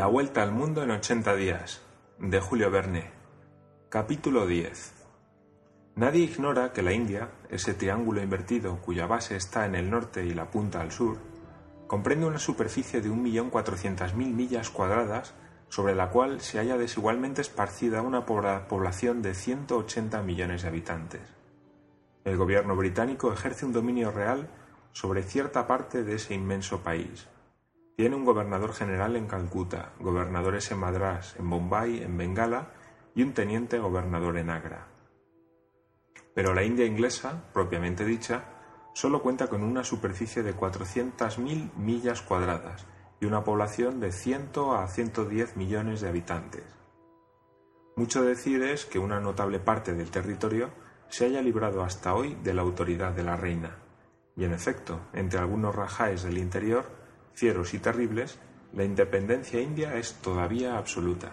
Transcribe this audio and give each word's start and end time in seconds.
La 0.00 0.06
vuelta 0.06 0.42
al 0.42 0.50
mundo 0.50 0.82
en 0.82 0.92
80 0.92 1.36
días, 1.36 1.82
de 2.18 2.40
Julio 2.40 2.70
Verne. 2.70 3.10
Capítulo 3.90 4.46
10. 4.46 4.94
Nadie 5.96 6.22
ignora 6.22 6.72
que 6.72 6.80
la 6.80 6.94
India, 6.94 7.28
ese 7.50 7.74
triángulo 7.74 8.22
invertido 8.22 8.80
cuya 8.80 9.06
base 9.06 9.36
está 9.36 9.66
en 9.66 9.74
el 9.74 9.90
norte 9.90 10.24
y 10.24 10.32
la 10.32 10.50
punta 10.50 10.80
al 10.80 10.90
sur, 10.90 11.18
comprende 11.86 12.24
una 12.24 12.38
superficie 12.38 13.02
de 13.02 13.10
1.400.000 13.10 14.14
millas 14.14 14.70
cuadradas 14.70 15.34
sobre 15.68 15.94
la 15.94 16.08
cual 16.08 16.40
se 16.40 16.56
halla 16.56 16.78
desigualmente 16.78 17.42
esparcida 17.42 18.00
una 18.00 18.24
población 18.24 19.20
de 19.20 19.34
180 19.34 20.22
millones 20.22 20.62
de 20.62 20.68
habitantes. 20.68 21.20
El 22.24 22.38
gobierno 22.38 22.74
británico 22.74 23.34
ejerce 23.34 23.66
un 23.66 23.74
dominio 23.74 24.10
real 24.10 24.48
sobre 24.92 25.24
cierta 25.24 25.66
parte 25.66 26.04
de 26.04 26.14
ese 26.14 26.32
inmenso 26.32 26.82
país. 26.82 27.28
Tiene 28.00 28.16
un 28.16 28.24
gobernador 28.24 28.72
general 28.72 29.14
en 29.16 29.26
Calcuta, 29.26 29.92
gobernadores 30.00 30.70
en 30.70 30.78
Madrás, 30.78 31.36
en 31.38 31.50
Bombay, 31.50 32.02
en 32.02 32.16
Bengala 32.16 32.70
y 33.14 33.22
un 33.22 33.34
teniente 33.34 33.78
gobernador 33.78 34.38
en 34.38 34.48
Agra. 34.48 34.86
Pero 36.34 36.54
la 36.54 36.64
India 36.64 36.86
inglesa, 36.86 37.44
propiamente 37.52 38.06
dicha, 38.06 38.44
solo 38.94 39.20
cuenta 39.20 39.48
con 39.48 39.62
una 39.62 39.84
superficie 39.84 40.42
de 40.42 40.56
400.000 40.56 41.74
millas 41.74 42.22
cuadradas 42.22 42.86
y 43.20 43.26
una 43.26 43.44
población 43.44 44.00
de 44.00 44.12
100 44.12 44.48
a 44.78 44.86
110 44.88 45.58
millones 45.58 46.00
de 46.00 46.08
habitantes. 46.08 46.64
Mucho 47.96 48.22
decir 48.22 48.62
es 48.62 48.86
que 48.86 48.98
una 48.98 49.20
notable 49.20 49.58
parte 49.58 49.92
del 49.92 50.10
territorio 50.10 50.70
se 51.10 51.26
haya 51.26 51.42
librado 51.42 51.82
hasta 51.82 52.14
hoy 52.14 52.34
de 52.42 52.54
la 52.54 52.62
autoridad 52.62 53.12
de 53.12 53.24
la 53.24 53.36
reina, 53.36 53.76
y 54.38 54.44
en 54.44 54.54
efecto, 54.54 55.00
entre 55.12 55.38
algunos 55.38 55.74
rajáes 55.74 56.22
del 56.22 56.38
interior, 56.38 56.99
fieros 57.34 57.74
y 57.74 57.78
terribles, 57.78 58.38
la 58.72 58.84
independencia 58.84 59.60
india 59.60 59.96
es 59.96 60.14
todavía 60.14 60.78
absoluta. 60.78 61.32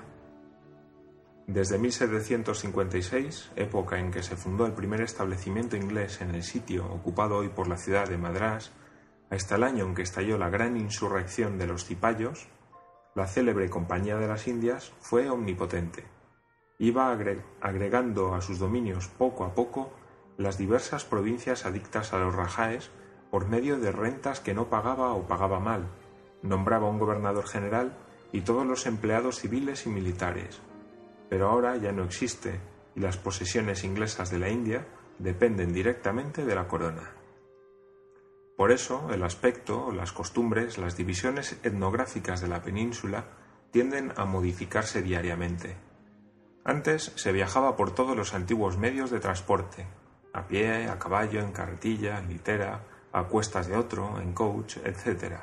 Desde 1.47 1.77
1756, 1.77 3.51
época 3.55 3.99
en 3.99 4.11
que 4.11 4.21
se 4.21 4.35
fundó 4.35 4.65
el 4.65 4.73
primer 4.73 5.01
establecimiento 5.01 5.77
inglés 5.77 6.19
en 6.19 6.35
el 6.35 6.43
sitio 6.43 6.85
ocupado 6.91 7.37
hoy 7.37 7.47
por 7.47 7.69
la 7.69 7.77
ciudad 7.77 8.09
de 8.09 8.17
Madrás, 8.17 8.71
hasta 9.29 9.55
el 9.55 9.63
año 9.63 9.85
en 9.85 9.95
que 9.95 10.01
estalló 10.01 10.37
la 10.37 10.49
gran 10.49 10.75
insurrección 10.75 11.57
de 11.57 11.67
los 11.67 11.85
cipayos, 11.85 12.47
la 13.15 13.27
célebre 13.27 13.69
Compañía 13.69 14.17
de 14.17 14.27
las 14.27 14.47
Indias 14.47 14.91
fue 14.99 15.29
omnipotente. 15.29 16.03
Iba 16.79 17.11
agregando 17.61 18.35
a 18.35 18.41
sus 18.41 18.59
dominios 18.59 19.07
poco 19.07 19.45
a 19.45 19.55
poco 19.55 19.93
las 20.37 20.57
diversas 20.57 21.05
provincias 21.05 21.65
adictas 21.65 22.13
a 22.13 22.19
los 22.19 22.35
rajáes 22.35 22.91
por 23.31 23.47
medio 23.47 23.79
de 23.79 23.91
rentas 23.91 24.39
que 24.39 24.53
no 24.53 24.69
pagaba 24.69 25.13
o 25.13 25.27
pagaba 25.27 25.59
mal, 25.59 25.87
nombraba 26.41 26.89
un 26.89 26.99
gobernador 26.99 27.47
general 27.47 27.97
y 28.31 28.41
todos 28.41 28.65
los 28.65 28.85
empleados 28.85 29.39
civiles 29.39 29.85
y 29.85 29.89
militares. 29.89 30.61
Pero 31.29 31.49
ahora 31.49 31.75
ya 31.77 31.91
no 31.91 32.03
existe 32.03 32.59
y 32.95 32.99
las 32.99 33.17
posesiones 33.17 33.83
inglesas 33.83 34.29
de 34.31 34.39
la 34.39 34.49
India 34.49 34.87
dependen 35.19 35.73
directamente 35.73 36.45
de 36.45 36.55
la 36.55 36.67
corona. 36.67 37.11
Por 38.55 38.71
eso, 38.71 39.09
el 39.13 39.23
aspecto, 39.23 39.91
las 39.91 40.11
costumbres, 40.11 40.77
las 40.77 40.97
divisiones 40.97 41.59
etnográficas 41.63 42.41
de 42.41 42.47
la 42.47 42.63
península 42.63 43.25
tienden 43.71 44.13
a 44.15 44.25
modificarse 44.25 45.03
diariamente. 45.03 45.77
Antes 46.63 47.13
se 47.15 47.31
viajaba 47.31 47.75
por 47.75 47.93
todos 47.93 48.17
los 48.17 48.33
antiguos 48.33 48.77
medios 48.77 49.11
de 49.11 49.19
transporte, 49.19 49.85
a 50.33 50.47
pie, 50.47 50.87
a 50.87 50.97
caballo, 50.97 51.39
en 51.39 51.51
carretilla, 51.51 52.19
en 52.19 52.29
litera, 52.29 52.83
a 53.11 53.23
cuestas 53.23 53.67
de 53.67 53.75
otro, 53.75 54.19
en 54.19 54.33
coach, 54.33 54.77
etc. 54.77 55.35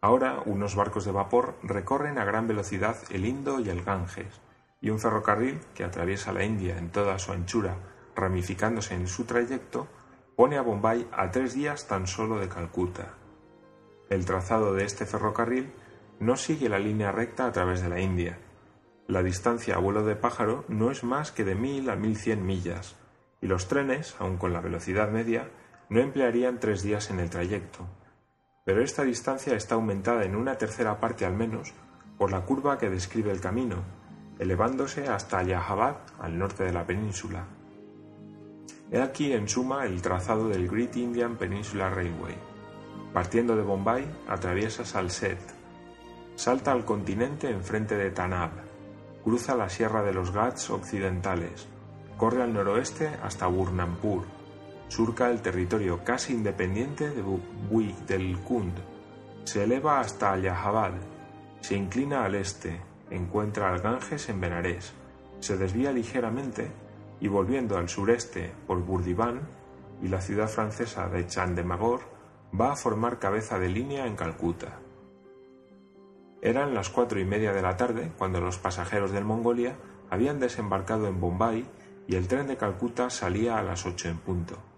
Ahora 0.00 0.42
unos 0.46 0.74
barcos 0.74 1.04
de 1.04 1.12
vapor 1.12 1.56
recorren 1.62 2.18
a 2.18 2.24
gran 2.24 2.48
velocidad 2.48 2.96
el 3.10 3.24
Indo 3.24 3.60
y 3.60 3.68
el 3.70 3.82
Ganges, 3.82 4.40
y 4.80 4.90
un 4.90 4.98
ferrocarril 4.98 5.60
que 5.74 5.84
atraviesa 5.84 6.32
la 6.32 6.44
India 6.44 6.76
en 6.76 6.90
toda 6.90 7.18
su 7.18 7.32
anchura, 7.32 7.76
ramificándose 8.16 8.94
en 8.94 9.06
su 9.06 9.24
trayecto, 9.24 9.86
pone 10.36 10.58
a 10.58 10.62
Bombay 10.62 11.08
a 11.12 11.30
tres 11.30 11.54
días 11.54 11.86
tan 11.86 12.06
solo 12.06 12.38
de 12.38 12.48
Calcuta. 12.48 13.14
El 14.10 14.24
trazado 14.24 14.74
de 14.74 14.84
este 14.84 15.06
ferrocarril 15.06 15.72
no 16.18 16.36
sigue 16.36 16.68
la 16.68 16.78
línea 16.78 17.12
recta 17.12 17.46
a 17.46 17.52
través 17.52 17.80
de 17.80 17.88
la 17.88 18.00
India. 18.00 18.38
La 19.06 19.22
distancia 19.22 19.76
a 19.76 19.78
vuelo 19.78 20.04
de 20.04 20.16
pájaro 20.16 20.64
no 20.68 20.90
es 20.90 21.04
más 21.04 21.32
que 21.32 21.44
de 21.44 21.54
mil 21.54 21.88
a 21.90 21.96
mil 21.96 22.16
cien 22.16 22.44
millas, 22.44 22.96
y 23.40 23.46
los 23.46 23.68
trenes, 23.68 24.16
aun 24.18 24.36
con 24.36 24.52
la 24.52 24.60
velocidad 24.60 25.10
media, 25.10 25.48
no 25.92 26.00
emplearían 26.00 26.58
tres 26.58 26.82
días 26.82 27.10
en 27.10 27.20
el 27.20 27.28
trayecto. 27.28 27.86
Pero 28.64 28.82
esta 28.82 29.02
distancia 29.02 29.54
está 29.54 29.74
aumentada 29.74 30.24
en 30.24 30.36
una 30.36 30.56
tercera 30.56 30.98
parte 30.98 31.26
al 31.26 31.34
menos 31.34 31.74
por 32.16 32.30
la 32.30 32.46
curva 32.46 32.78
que 32.78 32.88
describe 32.88 33.30
el 33.30 33.42
camino, 33.42 33.84
elevándose 34.38 35.06
hasta 35.08 35.40
Allahabad, 35.40 35.98
al 36.18 36.38
norte 36.38 36.64
de 36.64 36.72
la 36.72 36.86
península. 36.86 37.44
He 38.90 39.02
aquí, 39.02 39.34
en 39.34 39.46
suma, 39.46 39.84
el 39.84 40.00
trazado 40.00 40.48
del 40.48 40.66
Great 40.66 40.96
Indian 40.96 41.36
Peninsular 41.36 41.94
Railway. 41.94 42.36
Partiendo 43.12 43.54
de 43.54 43.62
Bombay, 43.62 44.10
atraviesa 44.28 44.86
Salset, 44.86 45.40
salta 46.36 46.72
al 46.72 46.86
continente 46.86 47.50
enfrente 47.50 47.96
de 47.96 48.10
Tanab, 48.10 48.52
cruza 49.22 49.54
la 49.54 49.68
Sierra 49.68 50.02
de 50.02 50.14
los 50.14 50.32
Ghats 50.32 50.70
occidentales, 50.70 51.68
corre 52.16 52.42
al 52.42 52.54
noroeste 52.54 53.10
hasta 53.22 53.46
Burnampur, 53.46 54.24
surca 54.92 55.30
el 55.30 55.40
territorio 55.40 56.04
casi 56.04 56.34
independiente 56.34 57.08
de 57.08 57.22
del 58.06 58.38
Kund, 58.40 58.74
se 59.44 59.64
eleva 59.64 60.00
hasta 60.00 60.34
Allahabad, 60.34 60.92
se 61.62 61.76
inclina 61.76 62.26
al 62.26 62.34
este, 62.34 62.78
encuentra 63.08 63.72
al 63.72 63.80
Ganges 63.80 64.28
en 64.28 64.38
Benares, 64.38 64.92
se 65.40 65.56
desvía 65.56 65.92
ligeramente 65.92 66.70
y 67.20 67.28
volviendo 67.28 67.78
al 67.78 67.88
sureste 67.88 68.52
por 68.66 68.84
Burdivan 68.84 69.40
y 70.02 70.08
la 70.08 70.20
ciudad 70.20 70.46
francesa 70.46 71.08
de 71.08 71.26
Chandemagor, 71.26 72.00
va 72.60 72.72
a 72.72 72.76
formar 72.76 73.18
cabeza 73.18 73.58
de 73.58 73.70
línea 73.70 74.06
en 74.06 74.14
Calcuta. 74.14 74.78
Eran 76.42 76.74
las 76.74 76.90
cuatro 76.90 77.18
y 77.18 77.24
media 77.24 77.54
de 77.54 77.62
la 77.62 77.78
tarde 77.78 78.12
cuando 78.18 78.42
los 78.42 78.58
pasajeros 78.58 79.10
del 79.10 79.24
Mongolia 79.24 79.74
habían 80.10 80.38
desembarcado 80.38 81.06
en 81.06 81.18
Bombay 81.18 81.64
y 82.06 82.16
el 82.16 82.28
tren 82.28 82.46
de 82.46 82.58
Calcuta 82.58 83.08
salía 83.08 83.56
a 83.56 83.62
las 83.62 83.86
ocho 83.86 84.10
en 84.10 84.18
punto. 84.18 84.71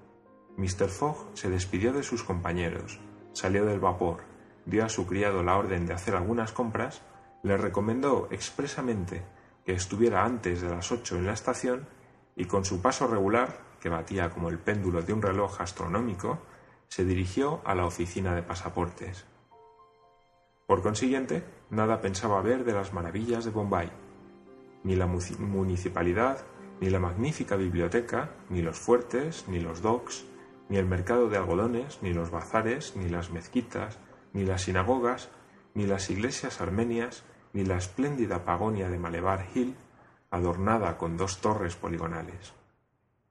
Mr. 0.57 0.89
Fogg 0.89 1.31
se 1.35 1.51
despidió 1.51 1.93
de 1.93 2.03
sus 2.03 2.23
compañeros, 2.23 3.01
salió 3.33 3.65
del 3.67 3.81
vapor, 3.81 4.23
dio 4.67 4.85
a 4.85 4.89
su 4.89 5.07
criado 5.07 5.43
la 5.43 5.57
orden 5.57 5.87
de 5.87 5.95
hacer 5.95 6.15
algunas 6.15 6.53
compras, 6.53 7.03
le 7.43 7.57
recomendó 7.57 8.29
expresamente 8.31 9.23
que 9.65 9.73
estuviera 9.73 10.25
antes 10.25 10.61
de 10.61 10.71
las 10.71 10.93
ocho 10.93 11.17
en 11.17 11.27
la 11.27 11.33
estación 11.33 11.87
y 12.37 12.45
con 12.45 12.65
su 12.65 12.81
paso 12.81 13.07
regular, 13.07 13.59
que 13.81 13.89
batía 13.89 14.31
como 14.31 14.49
el 14.49 14.59
péndulo 14.59 15.03
de 15.03 15.13
un 15.13 15.23
reloj 15.23 15.61
astronómico, 15.61 16.39
se 16.89 17.05
dirigió 17.05 17.61
a 17.65 17.75
la 17.75 17.87
oficina 17.87 18.35
de 18.35 18.43
pasaportes. 18.43 19.27
Por 20.67 20.83
consiguiente, 20.83 21.45
nada 21.71 22.01
pensaba 22.01 22.41
ver 22.41 22.65
de 22.65 22.73
las 22.73 22.93
maravillas 22.93 23.45
de 23.45 23.51
Bombay. 23.51 23.91
Ni 24.83 24.97
la 24.97 25.07
municipalidad, 25.07 26.45
ni 26.81 26.89
la 26.91 26.99
magnífica 26.99 27.57
biblioteca, 27.57 28.31
ni 28.49 28.63
los 28.63 28.79
fuertes, 28.79 29.45
ni 29.49 29.61
los 29.61 29.83
docks, 29.83 30.25
ni 30.69 30.77
el 30.77 30.87
mercado 30.87 31.29
de 31.29 31.37
algodones, 31.37 31.99
ni 32.03 32.13
los 32.13 32.31
bazares, 32.31 32.97
ni 32.97 33.09
las 33.09 33.31
mezquitas, 33.31 33.99
ni 34.33 34.45
las 34.45 34.63
sinagogas, 34.63 35.31
ni 35.75 35.87
las 35.87 36.11
iglesias 36.11 36.61
armenias, 36.61 37.25
ni 37.53 37.65
la 37.65 37.77
espléndida 37.77 38.45
pagonia 38.45 38.89
de 38.89 38.99
Malebar 38.99 39.47
Hill, 39.55 39.77
adornada 40.31 40.97
con 40.99 41.17
dos 41.17 41.41
torres 41.41 41.77
poligonales. 41.77 42.55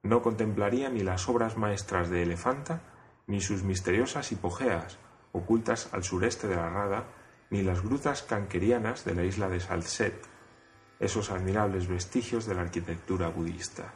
No 0.02 0.22
contemplaría 0.22 0.88
ni 0.90 1.00
las 1.00 1.28
obras 1.28 1.56
maestras 1.56 2.10
de 2.10 2.22
Elefanta, 2.22 2.82
ni 3.26 3.40
sus 3.40 3.62
misteriosas 3.62 4.32
hipogeas, 4.32 4.98
ocultas 5.32 5.92
al 5.92 6.04
sureste 6.04 6.46
de 6.46 6.56
la 6.56 6.70
Rada, 6.70 7.04
ni 7.50 7.62
las 7.62 7.82
grutas 7.82 8.22
canquerianas 8.22 9.04
de 9.04 9.14
la 9.14 9.24
isla 9.24 9.48
de 9.48 9.60
Salset, 9.60 10.26
esos 11.00 11.30
admirables 11.30 11.88
vestigios 11.88 12.46
de 12.46 12.54
la 12.54 12.62
arquitectura 12.62 13.28
budista. 13.28 13.92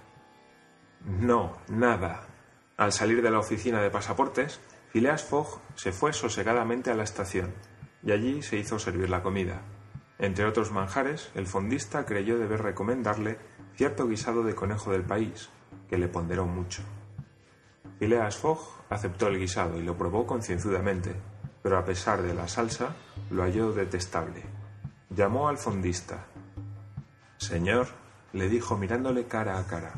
No, 1.04 1.58
nada. 1.68 2.26
Al 2.78 2.92
salir 2.92 3.22
de 3.22 3.32
la 3.32 3.40
oficina 3.40 3.82
de 3.82 3.90
pasaportes, 3.90 4.60
Phileas 4.92 5.24
Fogg 5.24 5.60
se 5.74 5.90
fue 5.90 6.12
sosegadamente 6.12 6.92
a 6.92 6.94
la 6.94 7.02
estación, 7.02 7.52
y 8.04 8.12
allí 8.12 8.40
se 8.40 8.56
hizo 8.56 8.78
servir 8.78 9.10
la 9.10 9.20
comida. 9.20 9.62
Entre 10.20 10.44
otros 10.44 10.70
manjares, 10.70 11.32
el 11.34 11.48
fondista 11.48 12.06
creyó 12.06 12.38
deber 12.38 12.62
recomendarle 12.62 13.36
cierto 13.74 14.06
guisado 14.06 14.44
de 14.44 14.54
conejo 14.54 14.92
del 14.92 15.02
país, 15.02 15.50
que 15.90 15.98
le 15.98 16.06
ponderó 16.06 16.46
mucho. 16.46 16.82
Phileas 17.98 18.36
Fogg 18.36 18.60
aceptó 18.90 19.26
el 19.26 19.40
guisado 19.40 19.76
y 19.76 19.82
lo 19.82 19.96
probó 19.98 20.24
concienzudamente, 20.24 21.16
pero 21.64 21.78
a 21.78 21.84
pesar 21.84 22.22
de 22.22 22.32
la 22.32 22.46
salsa, 22.46 22.94
lo 23.30 23.42
halló 23.42 23.72
detestable. 23.72 24.44
Llamó 25.10 25.48
al 25.48 25.58
fondista. 25.58 26.26
Señor, 27.38 27.88
le 28.32 28.48
dijo 28.48 28.78
mirándole 28.78 29.26
cara 29.26 29.58
a 29.58 29.66
cara, 29.66 29.94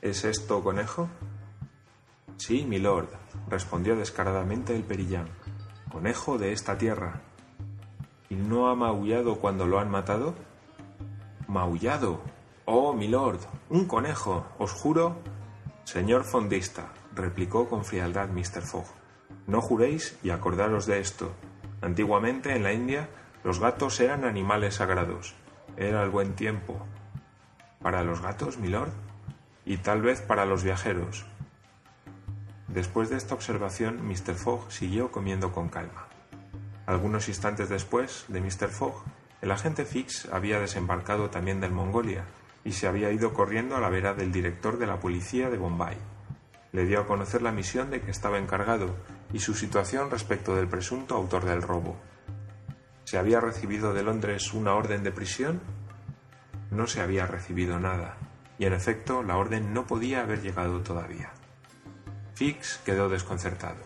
¿es 0.00 0.24
esto 0.24 0.62
conejo? 0.64 1.10
Sí, 2.36 2.64
milord, 2.64 3.08
respondió 3.48 3.96
descaradamente 3.96 4.74
el 4.74 4.82
perillán. 4.82 5.28
Conejo 5.90 6.38
de 6.38 6.52
esta 6.52 6.78
tierra. 6.78 7.20
¿Y 8.28 8.34
no 8.34 8.68
ha 8.68 8.74
maullado 8.74 9.38
cuando 9.38 9.66
lo 9.66 9.78
han 9.78 9.90
matado? 9.90 10.34
Maullado. 11.48 12.20
Oh, 12.64 12.94
milord, 12.94 13.40
un 13.68 13.86
conejo, 13.86 14.46
os 14.58 14.72
juro. 14.72 15.16
Señor 15.84 16.24
fondista, 16.24 16.92
replicó 17.14 17.68
con 17.68 17.84
frialdad 17.84 18.28
Mr. 18.28 18.62
Fogg, 18.62 18.86
no 19.46 19.60
juréis 19.60 20.18
y 20.22 20.30
acordaros 20.30 20.86
de 20.86 21.00
esto. 21.00 21.32
Antiguamente 21.80 22.54
en 22.54 22.62
la 22.62 22.72
India 22.72 23.08
los 23.42 23.58
gatos 23.58 23.98
eran 24.00 24.24
animales 24.24 24.76
sagrados. 24.76 25.34
Era 25.76 26.02
el 26.02 26.10
buen 26.10 26.34
tiempo. 26.34 26.86
¿Para 27.80 28.04
los 28.04 28.20
gatos, 28.20 28.58
milord? 28.58 28.92
Y 29.64 29.78
tal 29.78 30.02
vez 30.02 30.20
para 30.20 30.46
los 30.46 30.62
viajeros. 30.62 31.26
Después 32.72 33.10
de 33.10 33.18
esta 33.18 33.34
observación, 33.34 34.00
Mr. 34.08 34.34
Fogg 34.34 34.72
siguió 34.72 35.12
comiendo 35.12 35.52
con 35.52 35.68
calma. 35.68 36.06
Algunos 36.86 37.28
instantes 37.28 37.68
después 37.68 38.24
de 38.28 38.40
Mr. 38.40 38.70
Fogg, 38.70 39.04
el 39.42 39.50
agente 39.50 39.84
Fix 39.84 40.26
había 40.32 40.58
desembarcado 40.58 41.28
también 41.28 41.60
del 41.60 41.70
Mongolia 41.70 42.24
y 42.64 42.72
se 42.72 42.86
había 42.86 43.12
ido 43.12 43.34
corriendo 43.34 43.76
a 43.76 43.80
la 43.80 43.90
vera 43.90 44.14
del 44.14 44.32
director 44.32 44.78
de 44.78 44.86
la 44.86 45.00
policía 45.00 45.50
de 45.50 45.58
Bombay. 45.58 45.98
Le 46.72 46.86
dio 46.86 47.00
a 47.00 47.06
conocer 47.06 47.42
la 47.42 47.52
misión 47.52 47.90
de 47.90 48.00
que 48.00 48.10
estaba 48.10 48.38
encargado 48.38 48.96
y 49.34 49.40
su 49.40 49.52
situación 49.52 50.10
respecto 50.10 50.56
del 50.56 50.66
presunto 50.66 51.14
autor 51.14 51.44
del 51.44 51.60
robo. 51.60 51.96
¿Se 53.04 53.18
había 53.18 53.40
recibido 53.40 53.92
de 53.92 54.02
Londres 54.02 54.54
una 54.54 54.72
orden 54.72 55.02
de 55.02 55.12
prisión? 55.12 55.60
No 56.70 56.86
se 56.86 57.02
había 57.02 57.26
recibido 57.26 57.78
nada, 57.78 58.16
y 58.58 58.64
en 58.64 58.72
efecto 58.72 59.22
la 59.22 59.36
orden 59.36 59.74
no 59.74 59.86
podía 59.86 60.22
haber 60.22 60.40
llegado 60.40 60.80
todavía. 60.80 61.32
Fix 62.34 62.80
quedó 62.84 63.08
desconcertado. 63.08 63.76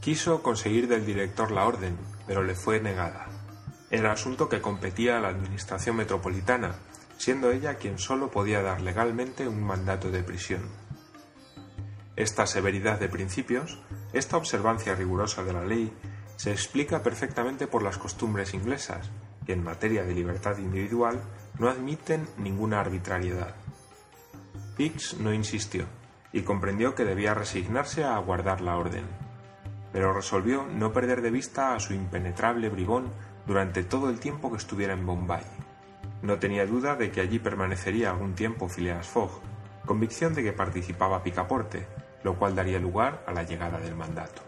Quiso 0.00 0.42
conseguir 0.42 0.88
del 0.88 1.06
director 1.06 1.50
la 1.52 1.64
orden, 1.64 1.96
pero 2.26 2.42
le 2.42 2.54
fue 2.54 2.80
negada. 2.80 3.26
Era 3.90 4.12
asunto 4.12 4.48
que 4.48 4.60
competía 4.60 5.16
a 5.16 5.20
la 5.20 5.28
Administración 5.28 5.96
Metropolitana, 5.96 6.74
siendo 7.16 7.52
ella 7.52 7.76
quien 7.76 7.98
solo 7.98 8.30
podía 8.30 8.62
dar 8.62 8.80
legalmente 8.80 9.46
un 9.46 9.62
mandato 9.62 10.10
de 10.10 10.24
prisión. 10.24 10.62
Esta 12.16 12.46
severidad 12.46 12.98
de 12.98 13.08
principios, 13.08 13.80
esta 14.12 14.36
observancia 14.36 14.94
rigurosa 14.94 15.44
de 15.44 15.52
la 15.52 15.64
ley, 15.64 15.92
se 16.36 16.50
explica 16.50 17.02
perfectamente 17.02 17.68
por 17.68 17.82
las 17.82 17.96
costumbres 17.96 18.54
inglesas, 18.54 19.10
que 19.46 19.52
en 19.52 19.62
materia 19.62 20.04
de 20.04 20.14
libertad 20.14 20.58
individual 20.58 21.22
no 21.58 21.68
admiten 21.68 22.28
ninguna 22.38 22.80
arbitrariedad. 22.80 23.54
Hicks 24.76 25.18
no 25.20 25.32
insistió 25.32 25.86
y 26.34 26.42
comprendió 26.42 26.94
que 26.94 27.06
debía 27.06 27.32
resignarse 27.32 28.04
a 28.04 28.16
aguardar 28.16 28.60
la 28.60 28.76
orden 28.76 29.06
pero 29.94 30.12
resolvió 30.12 30.66
no 30.66 30.92
perder 30.92 31.22
de 31.22 31.30
vista 31.30 31.72
a 31.72 31.78
su 31.78 31.94
impenetrable 31.94 32.68
bribón 32.68 33.12
durante 33.46 33.84
todo 33.84 34.10
el 34.10 34.18
tiempo 34.18 34.50
que 34.50 34.56
estuviera 34.56 34.92
en 34.92 35.06
Bombay. 35.06 35.44
No 36.20 36.40
tenía 36.40 36.66
duda 36.66 36.96
de 36.96 37.12
que 37.12 37.20
allí 37.20 37.38
permanecería 37.38 38.10
algún 38.10 38.34
tiempo 38.34 38.68
Phileas 38.68 39.06
Fogg, 39.06 39.30
convicción 39.86 40.34
de 40.34 40.42
que 40.42 40.52
participaba 40.52 41.22
Picaporte, 41.22 41.86
lo 42.24 42.34
cual 42.34 42.56
daría 42.56 42.80
lugar 42.80 43.22
a 43.28 43.32
la 43.32 43.44
llegada 43.44 43.78
del 43.78 43.94
mandato. 43.94 44.42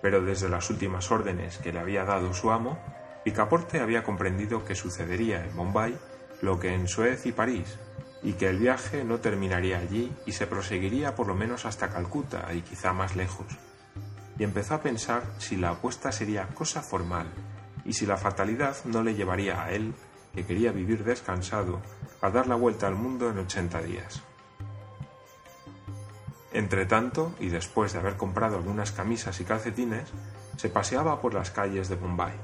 Pero 0.00 0.22
desde 0.22 0.48
las 0.48 0.70
últimas 0.70 1.10
órdenes 1.10 1.58
que 1.58 1.72
le 1.72 1.80
había 1.80 2.04
dado 2.04 2.32
su 2.32 2.52
amo, 2.52 2.78
Picaporte 3.24 3.80
había 3.80 4.04
comprendido 4.04 4.64
que 4.64 4.76
sucedería 4.76 5.44
en 5.44 5.56
Bombay 5.56 5.98
lo 6.40 6.60
que 6.60 6.72
en 6.72 6.86
Suez 6.86 7.26
y 7.26 7.32
París, 7.32 7.80
y 8.22 8.32
que 8.34 8.48
el 8.48 8.58
viaje 8.58 9.04
no 9.04 9.18
terminaría 9.18 9.78
allí 9.78 10.12
y 10.26 10.32
se 10.32 10.46
proseguiría 10.46 11.14
por 11.14 11.26
lo 11.26 11.34
menos 11.34 11.66
hasta 11.66 11.90
Calcuta 11.90 12.52
y 12.52 12.62
quizá 12.62 12.92
más 12.92 13.16
lejos 13.16 13.46
y 14.38 14.44
empezó 14.44 14.74
a 14.74 14.82
pensar 14.82 15.22
si 15.38 15.56
la 15.56 15.70
apuesta 15.70 16.12
sería 16.12 16.48
cosa 16.48 16.82
formal 16.82 17.26
y 17.84 17.94
si 17.94 18.06
la 18.06 18.16
fatalidad 18.16 18.76
no 18.84 19.02
le 19.02 19.14
llevaría 19.14 19.62
a 19.62 19.70
él, 19.70 19.94
que 20.34 20.44
quería 20.44 20.72
vivir 20.72 21.04
descansado, 21.04 21.80
a 22.20 22.30
dar 22.30 22.46
la 22.46 22.56
vuelta 22.56 22.86
al 22.86 22.96
mundo 22.96 23.30
en 23.30 23.38
ochenta 23.38 23.80
días. 23.80 24.22
Entretanto, 26.52 27.34
y 27.38 27.48
después 27.48 27.92
de 27.92 28.00
haber 28.00 28.16
comprado 28.16 28.56
algunas 28.56 28.92
camisas 28.92 29.40
y 29.40 29.44
calcetines, 29.44 30.08
se 30.56 30.68
paseaba 30.68 31.20
por 31.20 31.32
las 31.32 31.50
calles 31.50 31.88
de 31.88 31.96
Bombay. 31.96 32.34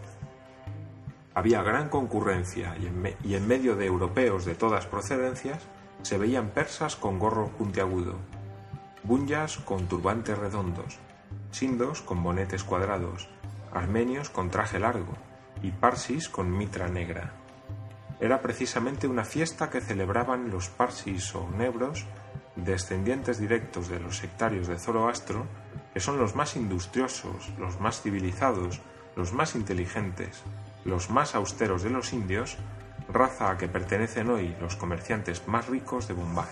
Había 1.34 1.62
gran 1.62 1.88
concurrencia 1.88 2.76
y 2.78 3.34
en, 3.34 3.48
medio 3.48 3.74
de 3.74 3.86
europeos 3.86 4.44
de 4.44 4.54
todas 4.54 4.86
procedencias 4.86 5.60
se 6.02 6.18
veían 6.18 6.50
persas 6.50 6.94
con 6.94 7.18
gorro 7.18 7.48
puntiagudo, 7.48 8.16
bunyas 9.02 9.56
con 9.56 9.86
turbantes 9.88 10.36
redondos, 10.36 10.98
sindos 11.50 12.02
con 12.02 12.22
bonetes 12.22 12.64
cuadrados, 12.64 13.30
armenios 13.72 14.28
con 14.28 14.50
traje 14.50 14.78
largo 14.78 15.14
y 15.62 15.70
parsis 15.70 16.28
con 16.28 16.54
mitra 16.54 16.88
negra. 16.88 17.32
Era 18.20 18.42
precisamente 18.42 19.06
una 19.06 19.24
fiesta 19.24 19.70
que 19.70 19.80
celebraban 19.80 20.50
los 20.50 20.68
parsis 20.68 21.34
o 21.34 21.48
nebros, 21.56 22.04
descendientes 22.56 23.38
directos 23.40 23.88
de 23.88 24.00
los 24.00 24.18
sectarios 24.18 24.68
de 24.68 24.78
Zoroastro, 24.78 25.46
que 25.94 26.00
son 26.00 26.18
los 26.18 26.34
más 26.34 26.56
industriosos, 26.56 27.50
los 27.58 27.80
más 27.80 28.02
civilizados, 28.02 28.80
los 29.16 29.32
más 29.32 29.54
inteligentes, 29.54 30.42
los 30.84 31.10
más 31.10 31.34
austeros 31.34 31.82
de 31.82 31.90
los 31.90 32.12
indios, 32.12 32.58
raza 33.08 33.50
a 33.50 33.58
que 33.58 33.68
pertenecen 33.68 34.30
hoy 34.30 34.56
los 34.60 34.76
comerciantes 34.76 35.46
más 35.46 35.68
ricos 35.68 36.08
de 36.08 36.14
Bombay. 36.14 36.46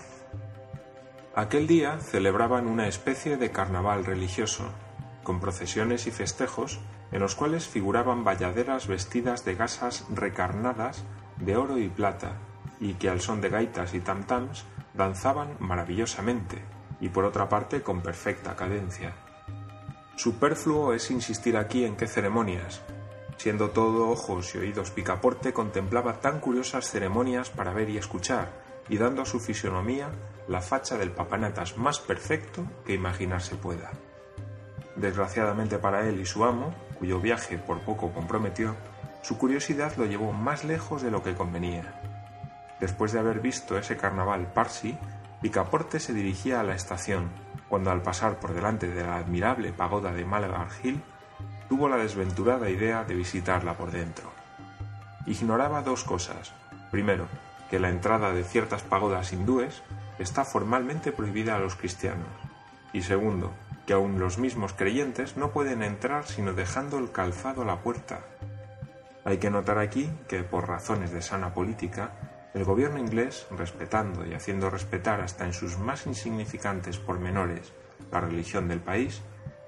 Aquel 1.35 1.67
día 1.67 1.99
celebraban 1.99 2.67
una 2.67 2.87
especie 2.87 3.37
de 3.37 3.51
carnaval 3.51 4.05
religioso, 4.05 4.69
con 5.23 5.39
procesiones 5.39 6.07
y 6.07 6.11
festejos 6.11 6.79
en 7.11 7.19
los 7.19 7.35
cuales 7.35 7.67
figuraban 7.67 8.23
bayaderas 8.23 8.87
vestidas 8.87 9.45
de 9.45 9.55
gasas 9.55 10.05
recarnadas 10.09 11.03
de 11.37 11.57
oro 11.57 11.77
y 11.77 11.89
plata, 11.89 12.33
y 12.79 12.93
que 12.95 13.09
al 13.09 13.21
son 13.21 13.41
de 13.41 13.49
gaitas 13.49 13.93
y 13.93 13.99
tam-tams 13.99 14.63
danzaban 14.93 15.55
maravillosamente, 15.59 16.61
y 16.99 17.09
por 17.09 17.25
otra 17.25 17.49
parte 17.49 17.81
con 17.81 18.01
perfecta 18.01 18.55
cadencia. 18.55 19.13
Superfluo 20.15 20.93
es 20.93 21.09
insistir 21.11 21.57
aquí 21.57 21.83
en 21.85 21.95
qué 21.95 22.07
ceremonias. 22.07 22.81
Siendo 23.41 23.71
todo 23.71 24.07
ojos 24.11 24.53
y 24.53 24.59
oídos 24.59 24.91
Picaporte 24.91 25.51
contemplaba 25.51 26.19
tan 26.19 26.39
curiosas 26.39 26.91
ceremonias 26.91 27.49
para 27.49 27.73
ver 27.73 27.89
y 27.89 27.97
escuchar, 27.97 28.51
y 28.87 28.99
dando 28.99 29.23
a 29.23 29.25
su 29.25 29.39
fisonomía 29.39 30.11
la 30.47 30.61
facha 30.61 30.95
del 30.95 31.09
papanatas 31.09 31.75
más 31.75 31.99
perfecto 31.99 32.63
que 32.85 32.93
imaginarse 32.93 33.55
pueda. 33.55 33.89
Desgraciadamente 34.95 35.79
para 35.79 36.07
él 36.07 36.19
y 36.19 36.25
su 36.27 36.45
amo, 36.45 36.75
cuyo 36.99 37.19
viaje 37.19 37.57
por 37.57 37.79
poco 37.79 38.13
comprometió, 38.13 38.75
su 39.23 39.39
curiosidad 39.39 39.95
lo 39.97 40.05
llevó 40.05 40.33
más 40.33 40.63
lejos 40.63 41.01
de 41.01 41.09
lo 41.09 41.23
que 41.23 41.33
convenía. 41.33 41.99
Después 42.79 43.11
de 43.11 43.21
haber 43.21 43.39
visto 43.39 43.75
ese 43.75 43.97
carnaval 43.97 44.53
parsi, 44.53 44.99
Picaporte 45.41 45.99
se 45.99 46.13
dirigía 46.13 46.59
a 46.59 46.63
la 46.63 46.75
estación, 46.75 47.31
cuando 47.69 47.89
al 47.89 48.03
pasar 48.03 48.39
por 48.39 48.53
delante 48.53 48.87
de 48.87 49.01
la 49.01 49.17
admirable 49.17 49.73
pagoda 49.73 50.13
de 50.13 50.25
Malabar 50.25 50.67
Hill, 50.83 51.01
tuvo 51.71 51.87
la 51.87 51.95
desventurada 51.95 52.69
idea 52.69 53.05
de 53.05 53.15
visitarla 53.15 53.77
por 53.77 53.91
dentro. 53.91 54.29
Ignoraba 55.25 55.81
dos 55.81 56.03
cosas. 56.03 56.51
Primero, 56.91 57.29
que 57.69 57.79
la 57.79 57.87
entrada 57.87 58.33
de 58.33 58.43
ciertas 58.43 58.81
pagodas 58.81 59.31
hindúes 59.31 59.81
está 60.19 60.43
formalmente 60.43 61.13
prohibida 61.13 61.55
a 61.55 61.59
los 61.59 61.77
cristianos. 61.77 62.27
Y 62.91 63.03
segundo, 63.03 63.53
que 63.85 63.93
aun 63.93 64.19
los 64.19 64.37
mismos 64.37 64.73
creyentes 64.73 65.37
no 65.37 65.51
pueden 65.51 65.81
entrar 65.81 66.27
sino 66.27 66.51
dejando 66.51 66.97
el 66.97 67.09
calzado 67.09 67.61
a 67.61 67.65
la 67.65 67.79
puerta. 67.79 68.19
Hay 69.23 69.37
que 69.37 69.49
notar 69.49 69.77
aquí 69.77 70.11
que, 70.27 70.43
por 70.43 70.67
razones 70.67 71.11
de 71.11 71.21
sana 71.21 71.53
política, 71.53 72.11
el 72.53 72.65
gobierno 72.65 72.99
inglés, 72.99 73.47
respetando 73.49 74.25
y 74.25 74.33
haciendo 74.33 74.69
respetar 74.69 75.21
hasta 75.21 75.45
en 75.45 75.53
sus 75.53 75.77
más 75.77 76.05
insignificantes 76.05 76.97
pormenores 76.97 77.71
la 78.11 78.19
religión 78.19 78.67
del 78.67 78.81
país, 78.81 79.21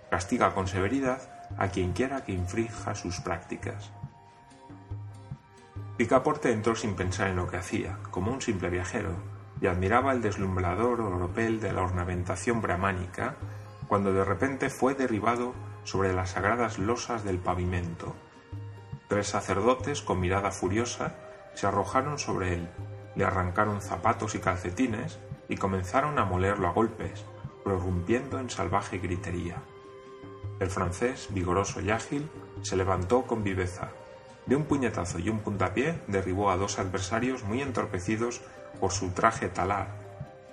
castiga 0.10 0.54
con 0.54 0.68
severidad 0.68 1.33
a 1.58 1.68
quien 1.70 1.94
quiera 1.94 2.24
que 2.24 2.34
infrinja 2.34 2.96
sus 2.96 3.20
prácticas. 3.20 3.92
Picaporte 5.98 6.52
entró 6.52 6.76
sin 6.76 6.96
pensar 6.96 7.28
en 7.28 7.36
lo 7.36 7.48
que 7.48 7.58
hacía, 7.58 8.00
como 8.10 8.32
un 8.32 8.42
simple 8.42 8.70
viajero, 8.70 9.14
y 9.62 9.68
admiraba 9.68 10.12
el 10.12 10.22
deslumbrador 10.22 11.00
oropel 11.02 11.62
de 11.62 11.72
la 11.72 11.84
ornamentación 11.84 12.62
brahmánica 12.62 13.36
cuando 13.88 14.12
de 14.12 14.26
repente 14.26 14.70
fue 14.70 14.96
derribado 14.96 15.54
sobre 15.84 16.14
las 16.14 16.32
sagradas 16.32 16.80
losas 16.80 17.24
del 17.24 17.38
pavimento. 17.38 18.16
Tres 19.08 19.28
sacerdotes, 19.28 20.02
con 20.02 20.20
mirada 20.20 20.52
furiosa, 20.52 21.16
se 21.54 21.68
arrojaron 21.68 22.18
sobre 22.18 22.56
él, 22.56 22.70
le 23.16 23.26
arrancaron 23.26 23.82
zapatos 23.82 24.34
y 24.36 24.40
calcetines 24.40 25.20
y 25.48 25.58
comenzaron 25.58 26.18
a 26.18 26.26
molerlo 26.26 26.68
a 26.68 26.72
golpes, 26.72 27.24
prorrumpiendo 27.64 28.40
en 28.40 28.50
salvaje 28.50 28.98
gritería. 28.98 29.58
El 30.64 30.70
francés, 30.70 31.28
vigoroso 31.32 31.82
y 31.82 31.92
ágil, 31.92 32.30
se 32.62 32.78
levantó 32.78 33.24
con 33.24 33.44
viveza. 33.44 33.90
De 34.46 34.56
un 34.56 34.64
puñetazo 34.64 35.20
y 35.20 35.28
un 35.28 35.40
puntapié 35.40 36.00
derribó 36.08 36.52
a 36.52 36.56
dos 36.56 36.80
adversarios 36.80 37.44
muy 37.44 37.62
entorpecidos 37.62 38.40
por 38.80 38.94
su 38.94 39.10
traje 39.10 39.50
talar 39.50 39.90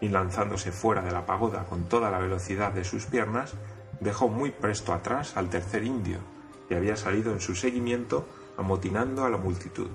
y 0.01 0.09
lanzándose 0.09 0.73
fuera 0.73 1.03
de 1.03 1.13
la 1.13 1.27
pagoda 1.27 1.63
con 1.69 1.89
toda 1.89 2.11
la 2.11 2.19
velocidad 2.19 2.73
de 2.73 2.83
sus 2.83 3.07
piernas, 3.07 3.55
dejó 4.01 4.27
muy 4.27 4.51
presto 4.51 4.93
atrás 4.93 5.37
al 5.37 5.49
tercer 5.49 5.85
indio, 5.85 6.19
que 6.69 6.75
había 6.75 6.97
salido 6.97 7.33
en 7.33 7.41
su 7.41 7.55
seguimiento 7.55 8.27
amotinando 8.59 9.25
a 9.25 9.31
la 9.31 9.37
multitud. 9.37 9.91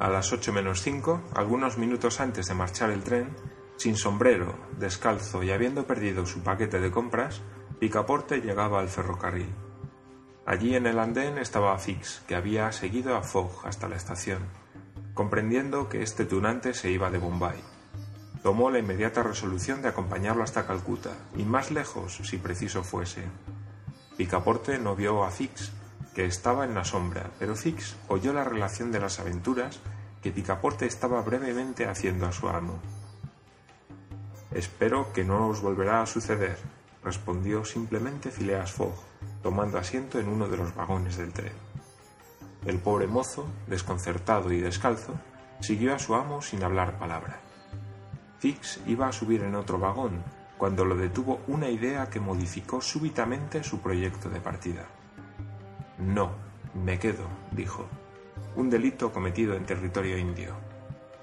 A 0.00 0.08
las 0.08 0.32
ocho 0.32 0.52
menos 0.52 0.82
cinco, 0.82 1.20
algunos 1.36 1.78
minutos 1.78 2.18
antes 2.18 2.46
de 2.46 2.54
marchar 2.54 2.90
el 2.90 3.04
tren, 3.04 3.28
sin 3.76 3.94
sombrero, 3.96 4.56
descalzo 4.76 5.44
y 5.44 5.52
habiendo 5.52 5.86
perdido 5.86 6.26
su 6.26 6.40
paquete 6.42 6.80
de 6.80 6.90
compras, 6.90 7.42
Picaporte 7.78 8.40
llegaba 8.40 8.80
al 8.80 8.88
ferrocarril. 8.88 9.54
Allí 10.44 10.74
en 10.74 10.86
el 10.86 10.98
andén 10.98 11.38
estaba 11.38 11.78
Fix, 11.78 12.22
que 12.26 12.34
había 12.34 12.72
seguido 12.72 13.16
a 13.16 13.22
Fogg 13.22 13.64
hasta 13.64 13.88
la 13.88 13.94
estación, 13.94 14.40
comprendiendo 15.14 15.88
que 15.88 16.02
este 16.02 16.24
tunante 16.24 16.74
se 16.74 16.90
iba 16.90 17.08
de 17.10 17.18
Bombay. 17.18 17.62
Tomó 18.42 18.70
la 18.70 18.80
inmediata 18.80 19.22
resolución 19.22 19.80
de 19.80 19.88
acompañarlo 19.88 20.42
hasta 20.42 20.66
Calcuta, 20.66 21.12
y 21.36 21.44
más 21.44 21.70
lejos, 21.70 22.16
si 22.24 22.38
preciso 22.38 22.82
fuese. 22.82 23.22
Picaporte 24.16 24.78
no 24.80 24.96
vio 24.96 25.22
a 25.22 25.30
Fix, 25.30 25.70
que 26.14 26.24
estaba 26.24 26.64
en 26.64 26.74
la 26.74 26.84
sombra, 26.84 27.30
pero 27.38 27.54
Fix 27.54 27.94
oyó 28.08 28.32
la 28.32 28.42
relación 28.42 28.90
de 28.90 28.98
las 28.98 29.20
aventuras 29.20 29.78
que 30.20 30.32
Picaporte 30.32 30.86
estaba 30.86 31.22
brevemente 31.22 31.86
haciendo 31.86 32.26
a 32.26 32.32
su 32.32 32.48
amo. 32.48 32.80
Espero 34.50 35.12
que 35.12 35.22
no 35.22 35.46
os 35.46 35.60
volverá 35.60 36.02
a 36.02 36.06
suceder, 36.06 36.58
respondió 37.02 37.64
simplemente 37.64 38.30
Phileas 38.30 38.72
Fogg, 38.72 38.94
tomando 39.42 39.78
asiento 39.78 40.18
en 40.18 40.28
uno 40.28 40.48
de 40.48 40.56
los 40.56 40.74
vagones 40.74 41.16
del 41.16 41.32
tren. 41.32 41.52
El 42.66 42.78
pobre 42.78 43.06
mozo, 43.06 43.46
desconcertado 43.66 44.52
y 44.52 44.60
descalzo, 44.60 45.14
siguió 45.60 45.94
a 45.94 45.98
su 45.98 46.14
amo 46.14 46.42
sin 46.42 46.62
hablar 46.62 46.98
palabra. 46.98 47.40
Fix 48.38 48.80
iba 48.86 49.08
a 49.08 49.12
subir 49.12 49.42
en 49.42 49.54
otro 49.54 49.78
vagón, 49.78 50.22
cuando 50.56 50.84
lo 50.84 50.96
detuvo 50.96 51.40
una 51.46 51.68
idea 51.68 52.10
que 52.10 52.20
modificó 52.20 52.80
súbitamente 52.80 53.62
su 53.62 53.80
proyecto 53.80 54.28
de 54.28 54.40
partida. 54.40 54.86
No, 55.98 56.32
me 56.74 56.98
quedo, 56.98 57.26
dijo. 57.52 57.86
Un 58.56 58.70
delito 58.70 59.12
cometido 59.12 59.54
en 59.54 59.66
territorio 59.66 60.18
indio. 60.18 60.54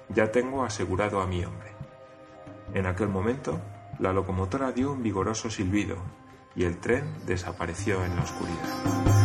Ya 0.08 0.30
tengo 0.30 0.64
asegurado 0.64 1.20
a 1.20 1.26
mi 1.26 1.44
hombre. 1.44 1.72
En 2.74 2.86
aquel 2.86 3.08
momento, 3.08 3.60
la 3.98 4.12
locomotora 4.12 4.72
dio 4.72 4.92
un 4.92 5.02
vigoroso 5.02 5.50
silbido 5.50 5.96
y 6.54 6.64
el 6.64 6.78
tren 6.78 7.04
desapareció 7.26 8.04
en 8.04 8.16
la 8.16 8.22
oscuridad. 8.22 9.15